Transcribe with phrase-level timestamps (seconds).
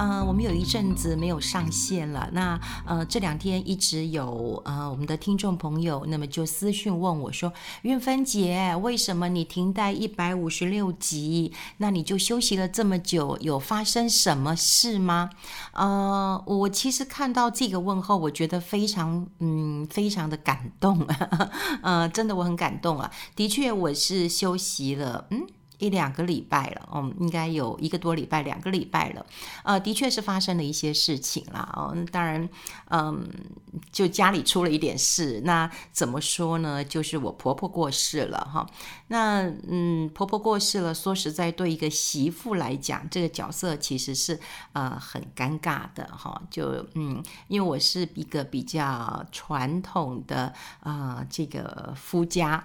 [0.00, 2.30] 呃，我们有一阵子没有上线了。
[2.32, 7.52] 那呃，这两天一直有呃我们的听众朋友，那么就私讯问我说
[7.84, 11.52] ：“韵芬姐，为什么你停在一百五十六集？
[11.76, 15.28] 那你就休息了这么久，有发生什么事吗？”
[15.76, 21.06] 呃，我其实看到这个问候，我觉得非常嗯，非常的感动。
[21.84, 23.10] 呃，真的我很感动啊。
[23.36, 25.46] 的确，我是休息了，嗯。
[25.80, 29.26] 一两个礼拜了，嗯，应该有一个多礼拜，两个礼拜了，
[29.64, 32.46] 呃，的确是发生了一些事情啦，哦，当然，
[32.90, 33.26] 嗯，
[33.90, 36.84] 就家里出了一点事，那怎么说呢？
[36.84, 38.66] 就是我婆婆过世了，哈，
[39.08, 44.38] 那嗯，婆婆过世了，说实在，对一个媳妇来讲，这个角色其实是
[44.74, 52.62] 呃很尴尬的，哈，就嗯，因为我是一个比较传统的啊、这个夫家，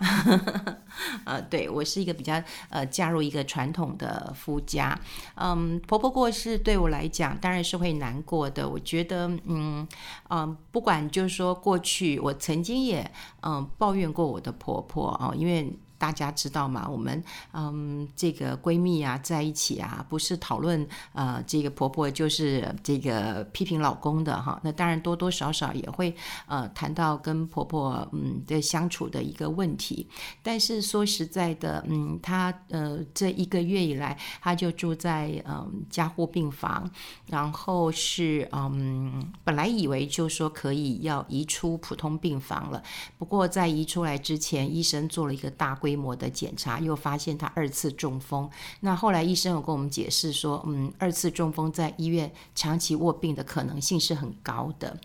[1.24, 3.05] 呃，对我是一个比较呃家。
[3.06, 5.00] 加入一个传统的夫家，
[5.36, 8.68] 嗯，婆婆过世对我来讲当然是会难过的。
[8.68, 9.88] 我觉得，嗯
[10.32, 13.12] 嗯，不管就是说过去，我曾经也
[13.44, 15.72] 嗯抱怨过我的婆婆啊，因为。
[16.06, 16.88] 大家知道吗？
[16.88, 24.60] 我们嗯，这个闺蜜啊，在一起啊，不是讨论呃，这个婆婆就是这个批评老公的哈。
[24.64, 30.08] 那当然多多少少也会呃谈到跟婆婆嗯的相处的一个问题。
[30.44, 36.88] 但是说实在的，嗯，她呃这一个月以来，她就住在嗯加护病房，
[37.26, 42.84] 然后是嗯本来以为就说可以要移出普通病房了，
[43.18, 48.50] 不过在移出来之前，医生做了一个大规模的检查，又发现他二次中风。
[48.82, 54.98] 那后来医生有跟我们解释说，嗯，二次中风在医院长期卧病的可能性是很高的。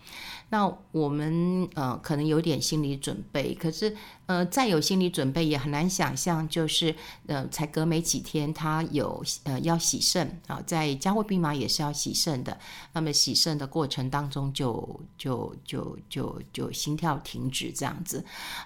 [0.52, 6.92] 那我们呃可能有点心理准备，可是呃再有心理准备也很难想象，就是
[7.28, 12.58] 呃才隔没几天，他有呃要洗肾啊，在加护病房也是要洗肾的。
[12.92, 18.24] 那么洗肾的过程当中，就就就就就心跳停止这样子，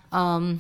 [0.09, 0.59] 嗯。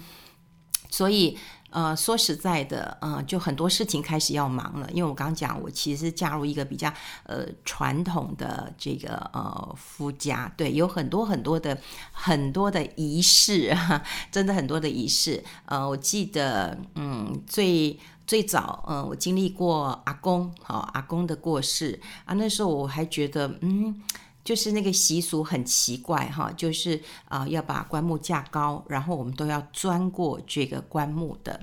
[0.91, 1.37] 所以，
[1.75, 4.89] 呃，说实在的，呃，就很多事情开始要忙了。
[4.93, 6.89] 因为我刚刚讲，我其实是嫁入一个比较
[7.25, 11.77] 呃传统的这个呃夫家，对，有很多很多的
[12.12, 13.77] 很多的仪式，
[14.31, 15.43] 真的很多的仪式。
[15.65, 24.01] 呃，我记得，嗯，最最早，呃，我经历过阿公，好，阿公的过世啊，那时候我还觉得，嗯。
[24.44, 31.59] 就是那个习俗很奇怪哈，就是啊、要把棺木架高，然后我们都要钻过这个棺木的。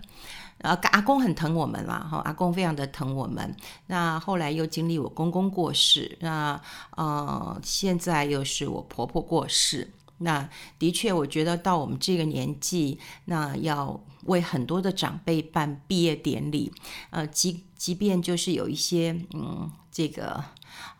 [0.58, 3.56] 呃，阿公很疼我们啦哈，阿公非常的疼我们。
[3.88, 6.60] 那后来又经历我公公过世，那
[6.98, 9.92] 呃现在又是我婆婆过世。
[10.20, 16.72] 那的确，我觉得到我们这个年纪，那要为很多的长辈办毕业典礼，
[17.10, 20.44] 呃，即即便就是有一些嗯这个。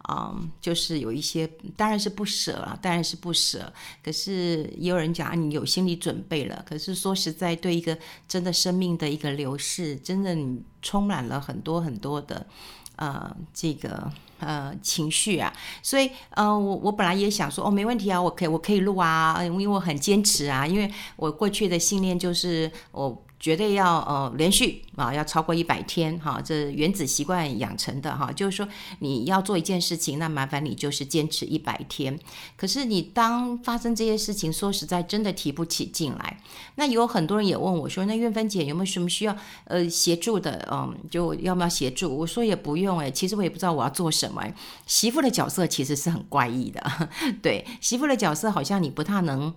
[0.10, 3.72] 嗯，就是有一些，当然是不舍了，当然是不舍。
[4.04, 6.66] 可是也有人讲啊，你有心理准备了。
[6.68, 12.46] 可是说实在，对一个真的生命的一个流逝，真的你充满了很多很多的
[12.96, 15.54] 呃这个呃情绪啊。
[15.84, 23.24] 所以呃，我我本来也想说，哦，没问题啊，我可以我可以录啊，因为我很坚持啊，因为我过去的信念就是我。
[23.42, 28.68] 绝对要呃连续啊，要超过一百天哈，这原子习惯养成的哈，就是说
[29.00, 32.18] 你要做一件事情，那麻烦你就是坚持一百天。
[32.56, 36.38] 可是你当发生这些事情，说实在真的提不起劲来。
[36.76, 39.36] 那有很多人也问我说，那韵芬姐有没有什么需要
[39.66, 40.68] 呃协助的？
[40.72, 42.16] 嗯，就要不要协助？
[42.16, 44.44] 我说也不用诶，其实我也不知道我要做什么。
[44.86, 47.10] 媳妇的角色其实是很怪异的，
[47.42, 49.52] 对，媳妇的角色好像你不太能。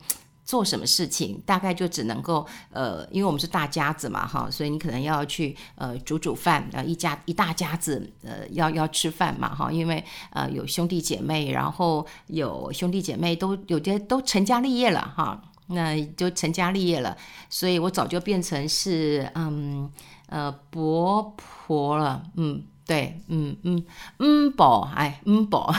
[0.44, 17.16] 做什么事情，大概就只能够呃，因为我们是大家子嘛，哈，所以你可能要去呃煮煮饭，呃一家一大家子呃要要吃饭嘛，哈，因为呃有兄弟姐妹，然后有兄弟姐妹都有些都成家立业了哈，那就成家立业了，
[17.48, 19.90] 所以我早就变成是嗯
[20.28, 22.64] 呃伯婆了，嗯。
[22.86, 23.82] 对，嗯嗯
[24.18, 25.74] 嗯，宝，哎，嗯宝，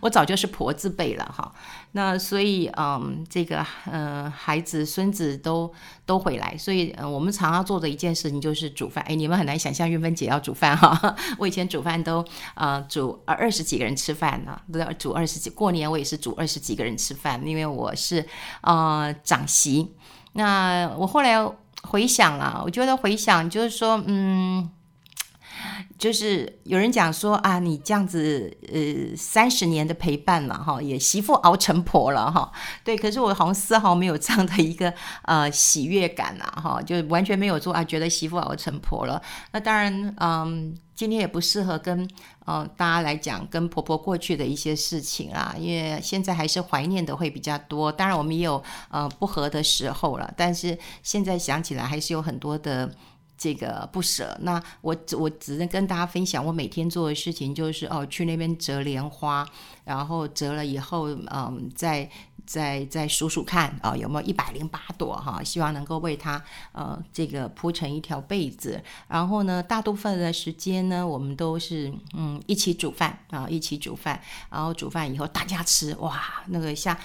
[0.00, 1.52] 我早就是婆字辈了哈。
[1.90, 5.72] 那所以，嗯，这个，嗯，孩子、孙子都
[6.04, 9.04] 都回来，所以，嗯，我们常要做的一件事情就是煮饭。
[9.08, 11.16] 哎，你们很难想象韵芬姐要煮饭哈。
[11.38, 15.50] 我以前煮饭都，呃，煮二十几个人吃饭呢，都要煮二十几。
[15.50, 18.24] 过年我也是煮二十几个人吃饭，因为我是，
[18.60, 19.96] 呃，长媳。
[20.34, 21.44] 那我后来
[21.82, 24.70] 回想了，我觉得回想就是说，嗯。
[25.98, 32.50] 就是有人讲说啊，你这样子呃三十年的陪伴了哈，也媳妇熬成婆了哈。
[32.84, 34.92] 对，可是我好像丝毫没有这样的一个
[35.22, 39.20] 呃喜悦感啊哈，就完全没有说啊觉得媳妇熬成婆了。
[39.52, 40.76] 那当然嗯。
[40.96, 42.08] 今天也不适合跟
[42.46, 47.92] 呃大家来讲跟婆婆过去的一些事情啊，因为现在还是怀念的会比较多。
[47.92, 52.90] 当然我们也有呃不和的时候了，但是现在想起来还是有很多的
[53.36, 54.36] 这个不舍。
[54.42, 59.46] 那我我只能跟大家分享，我每天做的事情就是哦去那边折莲花，
[59.84, 62.10] 然后折了以后嗯、再。
[62.46, 65.42] 再再数数看啊、哦，有没有一百零八朵哈？
[65.42, 66.40] 希望能够为它
[66.70, 68.80] 呃这个铺成一条被子。
[69.08, 74.22] 然后呢，大部分的时间呢，我们都是嗯一起煮饭啊，一起煮饭。
[74.48, 76.96] 然后煮饭以后大家吃哇，那个像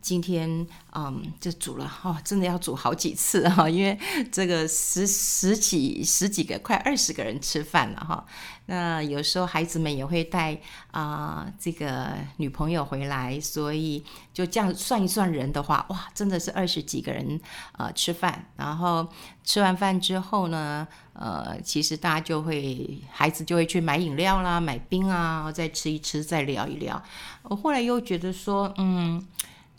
[0.00, 3.98] 今天嗯就煮了哦，真的要煮好几次哈，因为
[4.30, 8.24] 这个十十几十几个快二十个人吃饭了哈。
[8.66, 10.56] 那有时候孩子们也会带
[10.92, 17.40] 啊、这个女朋友回来，所以就这样算一算人的话，哇，真的是二十几个人
[17.76, 18.46] 呃吃饭。
[18.56, 19.08] 然后
[19.42, 27.02] 吃完饭之后呢，呃，其实大家就会孩子就会去买饮料啦、买冰啊，再吃一吃，再聊一聊。
[27.42, 29.26] 我后来又觉得说，嗯，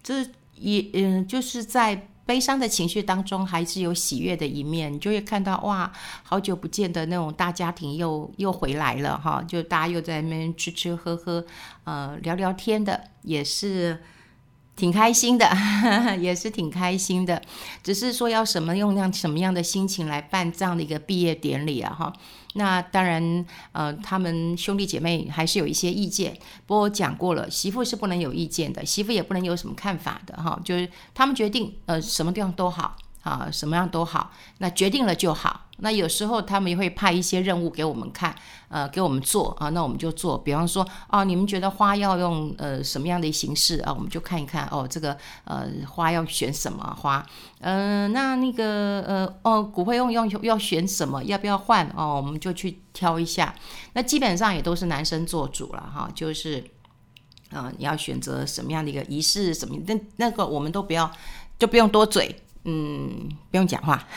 [0.04, 0.26] 这
[0.56, 2.08] 也嗯就是在。
[2.24, 5.92] 悲伤的情绪当中，还是有喜悦的一面，你就会看到哇，
[6.24, 11.44] 好久不见的那种大家庭又又回来了哈，就大家又在那边吃吃喝喝，
[11.84, 14.02] 呃，聊聊天的，也是。
[14.74, 15.48] 挺开心的，
[16.20, 17.40] 也是挺开心的。
[17.84, 21.94] 只是说要什么用那样什么样的心情来办这样的一个毕业典礼啊？
[21.94, 22.14] 哈，
[22.54, 26.34] 那当然，呃，他们兄弟姐妹还是有一些意见。
[26.66, 30.60] 不过我讲过了，媳妇是不能有意见的，媳妇也不能有什么看法的哈。
[30.64, 32.96] 就是他们决定，呃，什么地方都好。
[33.24, 35.68] 啊，什么样都好，那决定了就好。
[35.82, 38.34] 那有时候他们也会派一些任务给我们看，
[38.70, 40.38] 呃，给我们做啊，那我们就做。
[40.38, 43.92] 比方说，哦，你们觉得花要用呃什么样的形式啊？
[43.92, 47.26] 我们就看一看哦，这个呃花要选什么花？
[47.60, 51.24] 嗯、那那个呃哦骨灰用用要选什么？
[51.24, 51.92] 要不要换？
[51.98, 53.54] 哦，我们就去挑一下。
[53.94, 56.64] 那基本上也都是男生做主了哈，就是
[57.50, 59.76] 啊、你要选择什么样的一个仪式什么？
[59.86, 61.12] 那那个我们都不要，
[61.60, 62.34] 就不用多嘴。
[62.64, 64.08] 嗯，不用讲话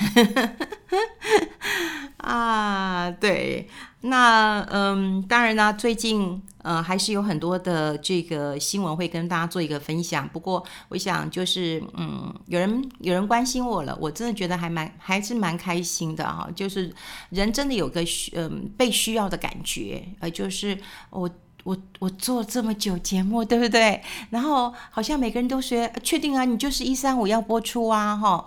[2.19, 3.11] 啊。
[3.11, 3.69] 对，
[4.03, 10.29] 那嗯，当然呢，最近呃还是有很多的这个新闻会跟大家做一个分享。
[10.29, 16.49] 不过，我想就是嗯，有人有人关心我了，我真的觉得还蛮还是蛮开心的哈。
[16.55, 16.93] 就是
[17.31, 20.79] 人真的有个需嗯被需要的感觉，呃，就是
[21.11, 21.31] 我。
[21.65, 24.01] 我我做这么久节目，对不对？
[24.31, 28.47] 然后好像每个人都说确定啊，你就是一三五要播出啊，哈。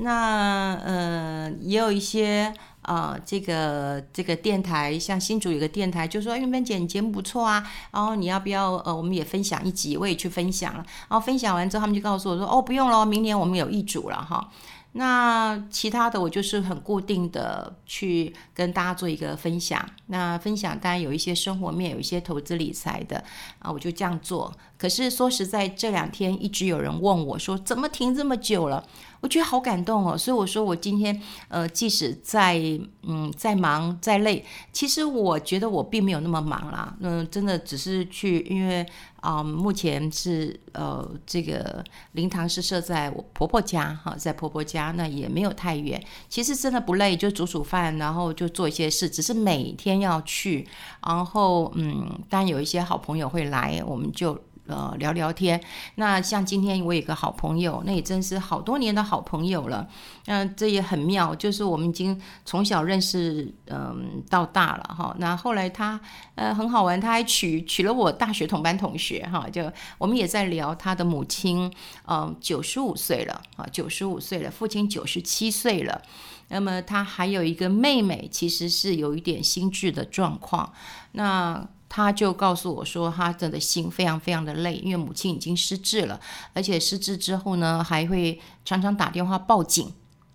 [0.00, 10.84] 那呃，也有一些啊、呃，这个这个电台，像新竹有个电台，就说韵芬姐，你节目不错啊，然后你要不要呃，我们也分享一集，我也去分享了。
[11.08, 14.48] 然后分享完之后，他们就告诉我说，哦，不用了，明年我们有一组了，哈。
[14.92, 19.84] 那其他的我就是很固定的去跟大家做一个分享。
[20.08, 23.22] 那分享当然有一些生活面，有一些投资理财的
[23.60, 24.52] 啊，我就这样做。
[24.76, 28.84] 可是说实在，这两天一直有人问我说，怎么停这么久了？
[29.20, 30.16] 我觉得好感动哦。
[30.16, 32.56] 所以我说我今天呃，即使再
[33.02, 36.96] 嗯再忙再累，其实我觉得我并没有那么忙啦。
[37.00, 38.86] 嗯、真的只是去，因为
[39.20, 46.00] 啊、目前是呃这个灵堂是设在我婆婆家哈，在婆婆家，那也没有太远。
[46.28, 50.66] 其实真的不累，就煮煮饭，然后就做一些事，只是每天要去。
[51.06, 54.38] 然后嗯，当然有一些好朋友会来，我们就。
[54.68, 55.60] 呃，聊聊天。
[55.96, 59.88] 那像今天我有个好朋友，那也真是好多年的好朋友了。
[60.26, 65.16] 那、这也很妙，就是我们已经从小认识，嗯、到大了哈。
[65.18, 65.98] 那后来他
[66.34, 69.48] 呃很好玩，他还娶娶了我大学同班同学哈。
[69.50, 71.72] 就我们也在聊他的母亲，
[72.06, 76.02] 嗯，九十五岁了啊，九十五岁了，父亲九十七岁了。
[76.50, 80.72] 那么他还有一个妹妹，其实是有一点心智的状况。
[81.12, 86.20] 那他就告诉我说，他真的心非常非常的累，因为母亲已经失智了，
[86.52, 89.92] 而且失智之后呢，还会常常打电话报警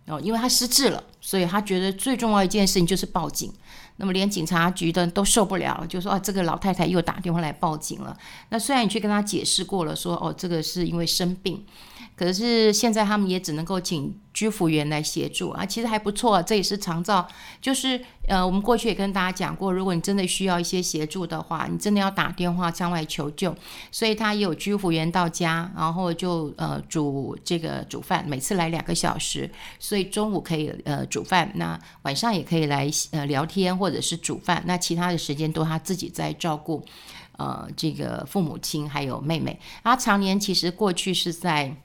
[0.07, 3.53] 哦，因为他失智了，所以他觉得最重要一件事情就是报警。
[3.97, 8.17] 那么连警察局的都受不了，就说啊，这个老太太又打电话来报警了。
[8.49, 11.63] 那虽然你去跟他解释过了，说哦，这个是因为生病，
[12.15, 16.41] 可是现在他们也只能够请居服员来协助啊，其实还不错。
[16.43, 17.27] 这也是长照，
[17.61, 23.55] 就是呃，我们过去也跟大家讲过，如果你真的需要一些协助的话，你真的要打电话向外求救。
[23.91, 36.83] 所以他也有居服员到家，然后就呃煮这个煮饭，每次来两个小时，所以中午可以呃煮饭，那晚上也可以来呃聊天或者是煮饭，那其他的时间都他自己在照顾。
[37.35, 41.75] 呃，这个父母亲还有妹妹，他常年其实过去是在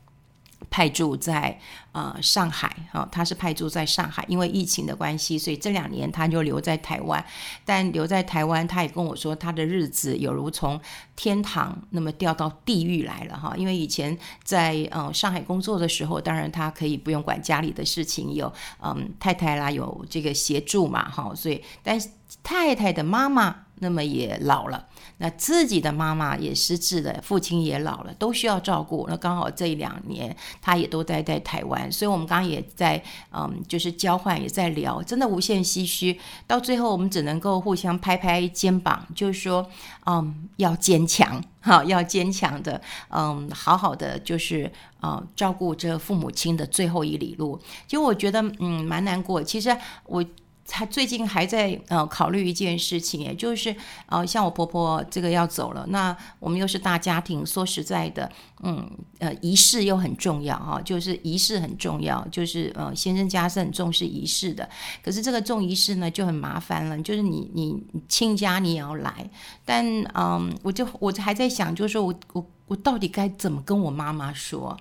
[0.71, 1.59] 派驻在
[1.93, 7.25] 呃上海，哈、哦，他是派驻在上海，因为疫情的关系，所以这两年他就留在台湾。
[7.65, 10.81] 但留在台湾，他也跟我说，他的日子有如从
[11.17, 22.09] 天堂那么掉到地狱来了，哈、因为以前在呃上海工作的时候，当然他可以不用管家里的事情，有嗯太太啦，有这个协助嘛，哈、所以但是
[22.43, 24.87] 太太的妈妈那么也老了。
[25.21, 29.05] 那自己的妈妈也失智了，父亲也老了，都需要照顾。
[29.09, 36.17] 那刚好这两年，他也都待在台湾，所以我们刚刚也在嗯，就是交换，也在聊，真的无限唏嘘。
[36.47, 39.69] 到最后，我们只能够互相拍拍肩膀，就是说，
[40.07, 42.81] 嗯，要坚强，哈，要坚强的，
[43.11, 44.71] 嗯，好好的，就是
[45.03, 47.59] 嗯，照顾这父母亲的最后一里路。
[47.89, 49.43] 其实我觉得，嗯，蛮难过。
[49.43, 50.25] 其实我。
[50.71, 53.75] 他最近还在呃考虑一件事情，也就是
[54.07, 58.31] 呃像我婆婆这个要走了，那我们又是大家庭，说实在的，
[58.63, 58.87] 嗯
[59.19, 64.69] 呃仪式又很重要哈，就是仪式很重要，就是呃先生家是很重视仪式的，
[65.03, 69.31] 可是这个重仪式呢就很麻烦了，就是你你亲家你也要来，
[69.65, 69.83] 但
[70.15, 74.77] 嗯、我就我还在想，就是说我我我到底该怎么跟我妈妈说？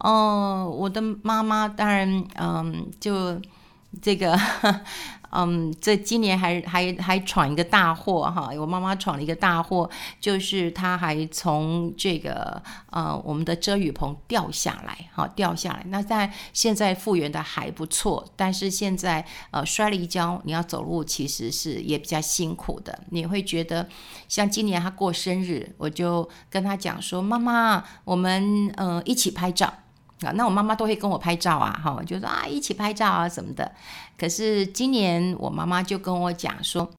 [0.00, 3.40] 哦、我的妈妈当然嗯、就
[4.02, 4.36] 这个。
[5.30, 8.50] 嗯，这今年还还还闯一个大祸哈！
[8.58, 9.88] 我妈妈闯了一个大祸，
[10.20, 15.84] 就是她还从这个呃我们的遮雨棚掉下来，哈，掉下来。
[15.88, 22.98] 那在现在复原的还不错，但是现在呃摔了一跤，你要走路其实是也比较辛苦的。
[23.10, 23.88] 你会觉得
[24.28, 29.72] 像今年她过生日，我就跟她讲说：“妈妈，我们呃一起拍照。”
[30.22, 33.70] 啊，那我妈妈都会跟我拍照啊，哈，就说啊一起拍照啊什么的。
[34.18, 36.90] 可是今年我妈妈就跟我讲说，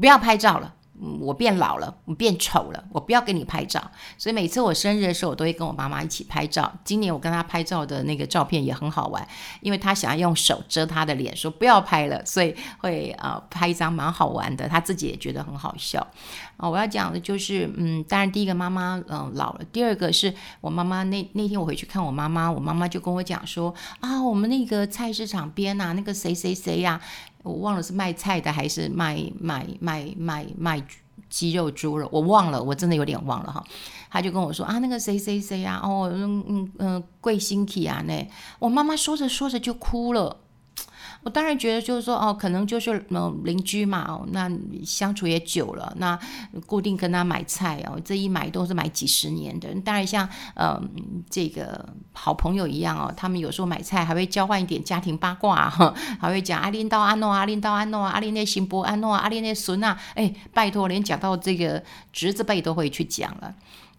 [0.00, 0.74] 不要拍照了。
[1.20, 3.82] 我变老了，我变丑了，我不要给你拍照。
[4.16, 6.72] 所以每次我生日的时候，我都会跟我妈妈一起拍照。
[6.84, 9.26] 今年我跟她拍照的那个照片也很好玩，
[9.60, 16.06] 因为她想要用手遮她的脸，说不要拍了，所以会呃拍一张蛮好玩的，她自己也觉得很好笑。
[16.56, 27.00] 啊、我要讲的就是，嗯，当然第一个妈妈嗯、老了，第二个是我妈妈那那天我回去看我妈妈，我妈妈就跟我讲说啊，我们那个菜市场边啊，那个谁谁谁呀。
[27.44, 30.84] 我忘了是卖菜的还是卖卖卖卖卖
[31.30, 33.62] 鸡肉猪肉，我忘了，我真的有点忘了哈。
[34.10, 40.36] 他就跟我说啊，那个谁谁谁啊，哦，嗯嗯嗯，贵新体啊，那我妈妈说着说着就哭了。
[41.24, 44.50] 我当然觉得就是说哦，可能就是嗯邻居嘛，哦，那
[44.84, 46.18] 相处也久了，那
[46.66, 49.74] 固定跟他买菜哦，这一买都是买几十年的。
[49.80, 63.54] 当然像嗯这个好朋友一样哦，他们有时候买菜还会交换一点家庭八卦哈，还会讲阿林到阿诺，阿林到阿诺，阿林那新伯阿诺，阿林那孙啊，哎，拜托，连讲到这个侄子辈都会去讲了。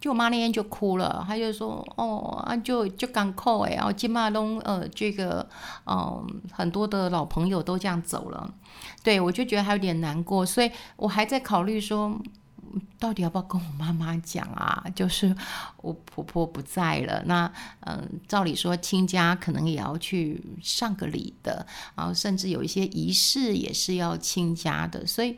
[0.05, 5.49] 就我妈那天就哭了，她就说：“哦，啊，就就港口哎，然后金马东呃，这个
[5.87, 8.53] 嗯、很多的老朋友都这样走了，
[9.03, 12.21] 对，我就觉得还有点难过，所以我还在考虑说，
[12.99, 14.85] 到底要不要跟我妈妈讲啊？
[14.93, 15.35] 就是
[15.81, 25.35] 我婆婆不在了，那嗯、照理说亲家可能也要去上个礼的，然后甚至有一些仪式也是要亲家的，所以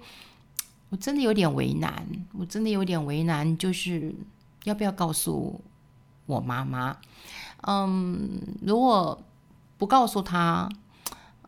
[0.90, 4.14] 我真的有点为难，我真的有点为难，就是。”
[4.68, 5.62] 要不要告诉
[6.26, 6.98] 我妈妈？
[7.62, 9.18] 嗯，如果
[9.78, 10.68] 不告诉她，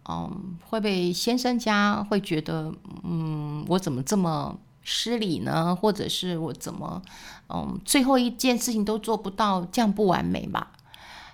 [0.07, 2.73] 嗯，会不会先生家会觉得，
[3.03, 5.75] 嗯，我怎么这么失礼呢？
[5.75, 7.01] 或者是我怎么，
[7.49, 10.71] 嗯，最后一件事情都做不到，这样不完美吧？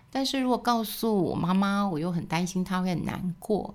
[0.09, 3.71] 但是如果告诉我妈妈，我又很担心她会很难过，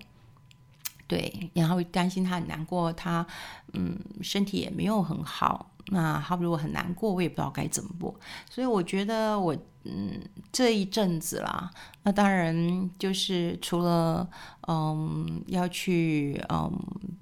[1.07, 3.25] 对，然后会担心她很难过，她
[3.75, 5.71] 嗯，身体也没有很好。
[5.91, 8.15] 那他如果很难过，我也不知道该怎么过，
[8.49, 10.21] 所以我觉得我嗯
[10.53, 11.71] 这一阵子啦，
[12.03, 14.29] 那当然就是除了
[14.69, 16.71] 嗯要去嗯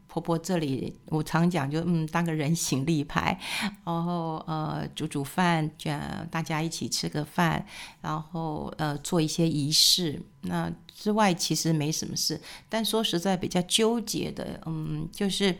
[0.06, 3.38] 婆婆这里，我常讲就嗯当个人形立牌，
[3.84, 7.64] 然后呃煮煮饭，这样大家一起吃个饭，
[8.00, 10.20] 然后呃做一些仪式。
[10.42, 15.56] 那之外其实没什么事，但说实在比较纠结的，嗯，就是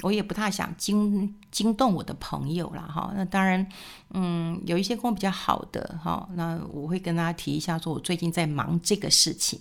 [0.00, 3.12] 我也不太想惊惊动我的朋友了哈。
[3.14, 3.66] 那当然，
[4.14, 9.60] 嗯，有一些跟我比较好的哈，那我会跟大家提一下，说我最近在忙这个事情。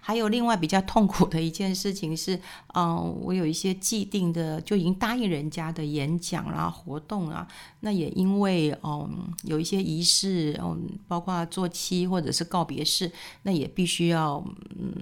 [0.00, 2.40] 还有另外比较痛苦的一件事情是，
[2.74, 7.46] 嗯，我有一些既定的就已经答应人家的演讲啦、活动啊，
[7.80, 13.10] 那也因为嗯有一些仪式，嗯，包括做七或者是告别式，
[13.42, 14.44] 那也必须要。
[14.80, 14.92] 嗯，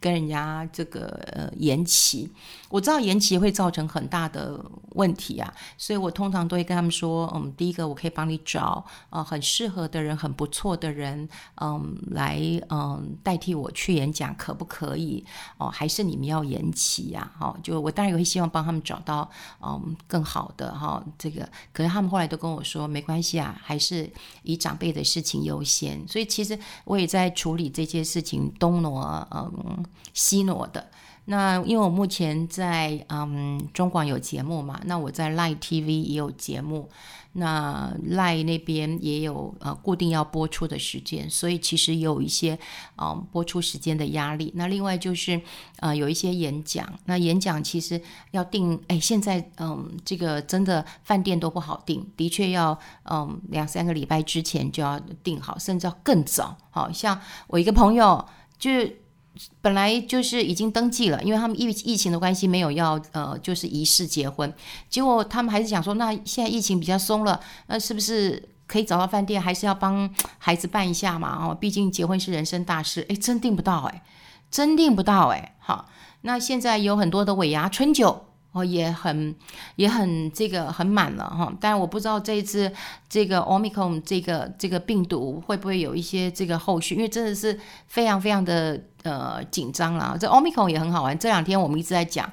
[0.00, 2.28] 跟人家这个呃延期，
[2.68, 4.60] 我知道延期会造成很很大的
[4.96, 11.28] 问题啊，所以我通常都会跟他们说，嗯，第一个我可以帮你找呃很适合的人，很不错的人，
[11.60, 15.24] 嗯，来嗯代替我去演讲，可不可以？
[15.56, 17.30] 哦，还是你们要延期呀？
[17.38, 19.30] 哦，就我当然也会希望帮他们找到
[19.60, 24.10] 嗯更好的哈，这个，可是他们后来都跟我说没关系啊，还是
[24.42, 29.02] 以长辈的事情优先，所以其实我也在处理这些事情东挪。
[29.30, 30.90] 嗯，西挪的
[31.26, 36.90] 那，因为我目前在嗯中广有节目嘛，那我在 Line TV 也有节目，
[37.34, 42.58] 那 Line 那边也有呃固定要播出的时间，所以其实有一些
[42.96, 44.52] 嗯播出时间的压力。
[44.56, 45.40] 那另外就是
[45.78, 48.02] 呃有一些演讲，那演讲其实
[48.32, 56.56] 要定，哎，现在嗯这个真的饭店都不好定，的确要嗯两三个礼拜之前就要定好，甚至要更早。
[56.70, 58.26] 好像我一个朋友。
[58.58, 58.70] 就
[59.60, 64.52] 本来就是已经登记了，因为他们疫疫情的关系没有要呃就是仪式结婚，
[64.90, 70.08] 结果他们还是想说，那现在疫情比较松了，那是不是可以找到饭店，还是要帮
[70.38, 71.46] 孩子办一下嘛？
[71.46, 74.02] 哦，毕竟结婚是人生大事，诶，真订不到诶，
[74.50, 75.52] 真订不到诶。
[75.58, 75.88] 好，
[76.22, 78.26] 那现在有很多的尾牙春酒。
[78.52, 79.34] 哦，也很
[79.76, 82.70] 也很这个很满了哈，但我不知道这一次
[83.08, 90.16] 这个 Omicron 这个这个病毒会不会有一些这个后续，因为真的是非常非常的呃紧张了。
[90.20, 92.30] 这 Omicron 也很好玩，这两天我们一直在讲，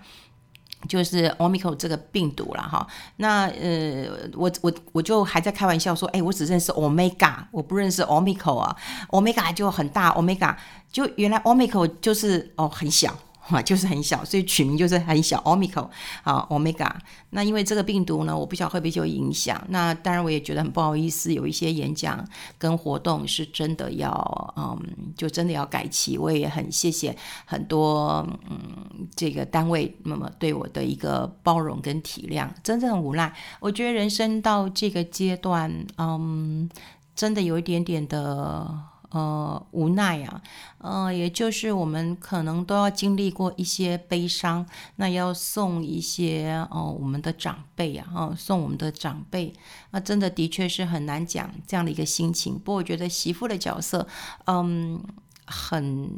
[0.89, 2.85] 就是 Omicron 这个病毒了哈。
[3.15, 8.75] 那呃，我我我就还在开玩笑说，哎，我只认识 Omega，我不认识 Omicron 啊
[9.11, 10.53] ，Omega 就很大，Omega
[10.91, 13.17] 就原来 Omicron 就是哦很小。
[13.49, 15.89] 啊，就是很小，所以取名就是很小，Omicron
[16.23, 16.91] 啊，Omega。
[17.31, 19.59] 那因为这个病毒呢，我不晓得会不会有影响。
[19.69, 22.23] 那当然，我也觉得很不好意思，有一些演讲
[22.57, 24.79] 跟活动是真的要，嗯，
[25.17, 26.17] 就真的要改期。
[26.17, 27.15] 我也很谢谢
[27.45, 33.33] 很多，嗯，这个单位那么对我的一个包容跟体谅，真的很无奈。
[33.59, 36.69] 我觉得人生到这个阶段，嗯，
[37.15, 38.79] 真的有一点点的。
[39.11, 40.41] 呃，无奈啊，
[40.77, 44.63] 呃，也就是我们可能都要经历过一些悲伤，
[44.97, 49.51] 那要送一些哦、我们的长辈啊，哦，送我们的长辈，
[49.89, 52.53] 那真的的确是很难讲这样的一个心情。
[52.53, 54.07] 不过我觉得媳妇的角色，
[54.45, 55.03] 嗯，
[55.45, 56.11] 很，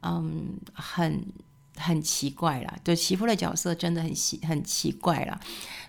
[0.00, 1.22] 嗯，很
[1.76, 5.38] 很奇怪啦，对，媳妇的角色真的很奇很奇怪啦，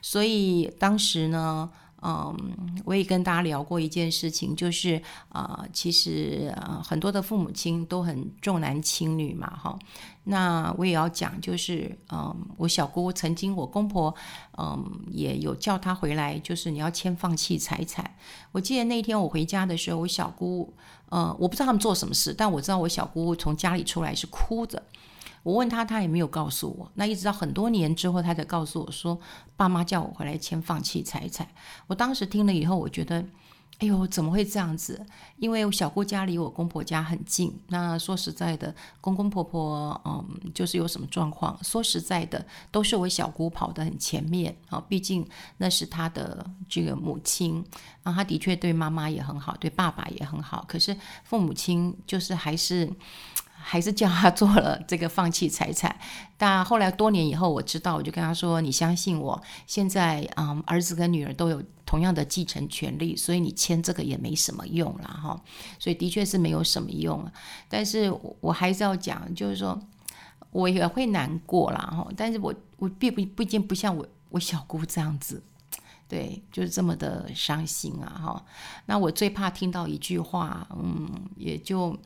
[0.01, 1.71] 所以当时呢。
[2.01, 9.77] 嗯，我也跟大家聊过一件事情，就是啊、其实啊、很多的父母亲都很重男轻女嘛，哈。
[10.23, 14.13] 那我也要讲，就是嗯，我小姑曾经，我公婆
[14.57, 18.15] 嗯也有叫她回来，就是你要先放弃财产。
[18.51, 20.73] 我记得那天我回家的时候，我小姑，
[21.11, 24.81] 嗯，我不知道他们做什么事，但我知道我小姑从家里出来是哭着。
[25.43, 26.91] 我问他，他也没有告诉我。
[26.93, 29.19] 那一直到很多年之后，他才告诉我说，
[29.55, 31.47] 爸妈叫我回来签放弃财产。
[31.87, 33.25] 我当时听了以后，我觉得，
[33.79, 35.03] 哎呦，怎么会这样子？
[35.37, 37.51] 因为小姑家离我公婆家很近。
[37.69, 40.23] 那说实在的，公公婆婆，嗯，
[40.53, 44.79] 就是有什么状况，说实在的，都是我小姑跑得很前面啊。
[44.87, 45.27] 毕竟
[45.57, 47.65] 那是他的这个母亲，
[48.03, 50.63] 啊，他的确对妈妈也很好，对爸爸也很好。
[50.67, 52.87] 可是父母亲就是还是。
[53.63, 55.95] 还是叫他做了这个放弃财产，
[56.37, 65.41] 但后来多年以后，我知道，我就跟他说：“你相信我，现在嗯，儿子跟女儿都有同样的继承权利，所以你签这个也没什么用了哈。
[65.79, 67.25] 所以的确是没有什么用，
[67.69, 69.79] 但是我还是要讲，就是说
[70.51, 72.07] 我也会难过啦哈。
[72.17, 75.41] 但是我我并不毕竟不像我我小姑这样子，
[76.07, 78.45] 对，就是这么的伤心啊哈。
[78.85, 81.97] 那我最怕听到一句话，嗯，也就。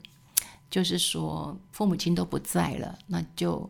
[0.75, 3.69] 就是说，父母亲都不在了，那就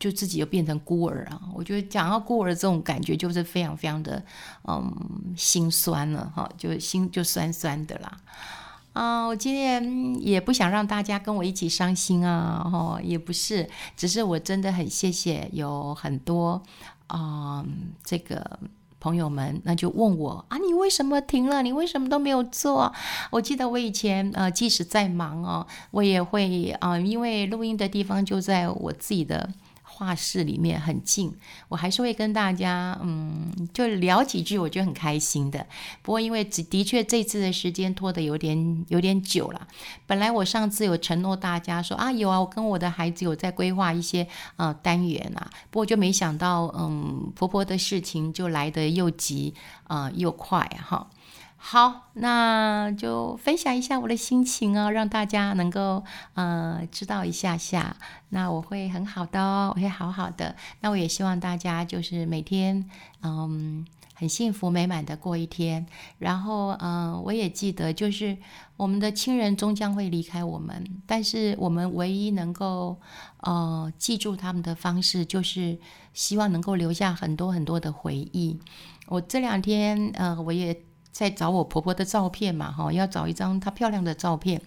[0.00, 1.40] 就自己又变成孤儿啊！
[1.54, 4.20] 我觉得讲到孤儿这种感觉，就是非常非常的
[4.64, 4.92] 嗯
[5.36, 8.16] 心酸了哈，就心就酸酸的啦。
[8.94, 16.60] 啊，我今天也不想让大家跟我一起伤心啊，哈，也不是，只是我真的很谢谢有很多
[17.06, 18.58] 啊、嗯、这个。
[19.02, 21.60] 朋友们，那就问我啊，你为什么停了？
[21.60, 22.92] 你为什么都没有做？
[23.32, 29.50] 我记得我以前呃，即使再忙哦，我也会啊、因为录音的地方就在我自己的。
[29.94, 31.30] 画室里面很近，
[31.68, 35.66] 我还是会跟大家，嗯，就聊几句，我觉得很开心的。
[36.00, 39.68] 不过因为的确这次的时间拖得有点有点久了。
[40.06, 44.26] 本来我上次有承诺大家说啊，有啊，我跟我的孩子有在规划一些
[44.56, 49.52] 呃单元啊，不过就没想到，嗯，婆婆的事情就来得又急
[49.84, 51.06] 啊、又快哈。
[51.64, 56.02] 好，那就分享一下我的心情哦，让大家能够
[56.34, 57.96] 呃知道一下下。
[58.30, 60.56] 那我会很好的哦，我会好好的。
[60.80, 62.90] 那我也希望大家就是每天
[63.22, 65.86] 嗯很幸福美满的过一天。
[66.18, 68.36] 然后嗯、我也记得就是
[68.76, 73.00] 我们的亲人终将会离开我们，但是我们唯一能够
[73.38, 75.78] 呃记住他们的方式，就是
[76.12, 78.58] 希望能够留下很多很多的回忆。
[79.06, 80.76] 我这两天呃，我也。
[81.12, 84.60] 在找我婆婆的照片嘛，哈，要找一张她漂亮的照片。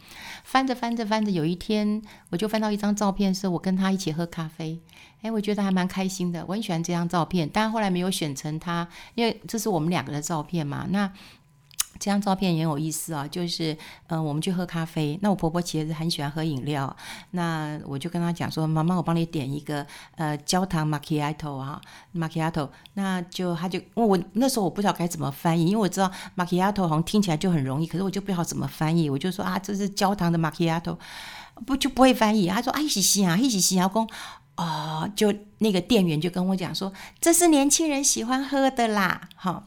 [0.44, 4.80] 翻着翻着翻着，有一天我就翻到一张照片，是我跟她一起喝咖啡。
[5.24, 10.86] 哎，我觉得还蛮开心的，我很喜欢这张照片，但后来没有选成她，因为这是我们两个的照片嘛。
[10.92, 11.12] 那
[12.00, 13.76] 这张照片也很有意思啊，就是
[14.08, 15.18] 嗯、我们去喝咖啡。
[15.22, 16.94] 那我婆婆其实很喜欢喝饮料，
[17.32, 21.80] 那我就跟她讲说：“妈妈，我帮你点一个呃焦糖玛奇亚托啊，
[22.12, 29.10] 玛奇亚托。”那就她就我我那时候我不知道该怎么翻译，因为我知道玛奇亚托好像听起来就很容易，可是我就不知道怎么翻译。
[29.10, 30.98] 我就说啊，这是焦糖的玛奇亚托，
[31.66, 32.48] 不就不会翻译。
[32.48, 34.08] 她说：“啊，一起吸啊，一起吸啊。”公
[34.56, 39.64] 啊，就那个店员就跟我讲说：“这是年轻人喜欢喝的啦。”哈。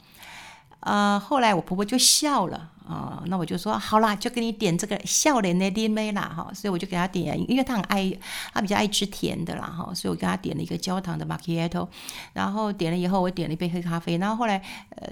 [0.88, 2.70] 呃，后来我婆婆就笑了。
[2.88, 8.10] 啊、哦，那我就说好啦，就给你点这个笑脸的甜妹啦哈，所以我就给他点，因为他很爱，
[8.54, 11.86] 他比较爱吃甜的啦哈，所以我给他点了一个焦糖的 marketo，
[12.32, 14.56] 然后点了以后，我点了一杯黑咖啡，然后后来
[14.96, 15.06] 呃，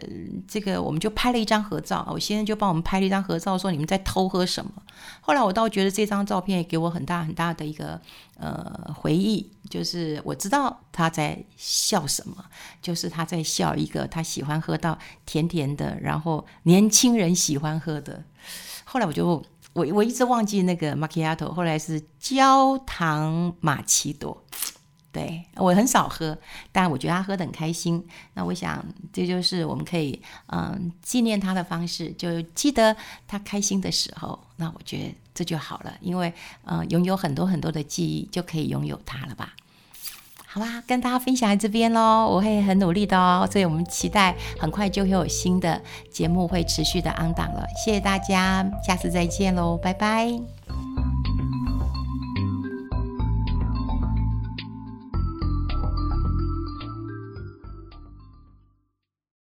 [0.49, 4.73] 这个我们就拍了一张合照，我先生就帮我们拍了一张合照，说你们在偷喝什么？
[5.21, 8.01] 后来我倒觉得这张照片也给我很大很大的一个
[8.39, 12.43] 呃回忆，就是我知道他在笑什么，
[12.81, 17.66] 就是他在笑一个他喜欢喝到甜甜的，然后年轻人喜欢。
[17.67, 18.23] 欢喝的，
[18.85, 24.41] 后来我就我我一直忘记那个玛奇亚托，后来是焦糖玛奇朵，
[25.11, 26.39] 对，我很少喝，
[26.71, 28.07] 但我觉得他喝的很开心。
[28.35, 34.39] 那我想这就是我们可以嗯纪念他的方式，就记得他开心的时候。
[34.57, 36.33] 那我觉得这就好了，因为
[36.65, 39.53] 嗯拥有很多很多的记忆就可以拥有他了吧。
[40.57, 45.79] 好啦，跟大家分享在这边喽，我会很努力的哦，所以我们期待很快就会有新的
[46.11, 50.31] 节目会持续的安档了，谢谢大家，下次再见喽，拜拜。